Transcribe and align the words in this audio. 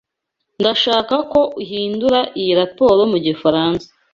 Ndashaka 0.59 1.15
ko 1.31 1.41
uhindura 1.61 2.19
iyi 2.39 2.51
raporo 2.59 3.01
mu 3.11 3.17
gifaransa. 3.25 3.87